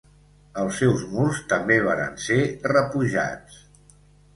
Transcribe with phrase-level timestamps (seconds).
[0.61, 2.41] Els seus murs també varen ser
[2.77, 3.65] repujats.